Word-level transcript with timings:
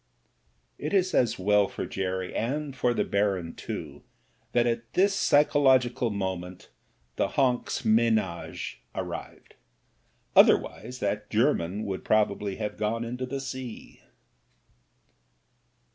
It 0.79 0.93
was 0.93 1.13
as 1.13 1.37
well 1.37 1.67
for 1.67 1.85
Jerry, 1.85 2.33
and 2.33 2.75
for 2.75 2.91
the 2.95 3.03
Baron 3.03 3.53
too, 3.53 4.01
that 4.51 4.65
at 4.65 4.91
this 4.93 5.13
psychological 5.13 6.09
moment 6.09 6.71
the 7.17 7.27
Honks 7.27 7.85
menage 7.85 8.81
ar 8.95 9.03
rived, 9.05 9.53
otherwise 10.35 11.01
that 11.01 11.29
German 11.29 11.85
would 11.85 12.03
probably 12.03 12.55
have 12.55 12.77
gone 12.77 13.03
into 13.03 13.27
the 13.27 13.39
sea. 13.39 14.01